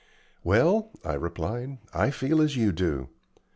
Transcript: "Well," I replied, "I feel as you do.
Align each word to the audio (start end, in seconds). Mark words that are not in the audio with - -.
"Well," 0.43 0.89
I 1.05 1.13
replied, 1.13 1.77
"I 1.93 2.09
feel 2.09 2.41
as 2.41 2.57
you 2.57 2.71
do. 2.71 3.09